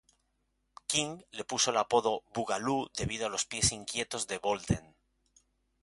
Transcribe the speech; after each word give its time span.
King 0.87 1.19
le 1.31 1.43
puso 1.45 1.69
el 1.69 1.77
apodo 1.77 2.23
"Boogaloo" 2.33 2.89
debido 2.97 3.27
a 3.27 3.29
los 3.29 3.45
"pies 3.45 3.71
inquietos" 3.71 4.25
de 4.25 4.39
Bolden. 4.39 4.95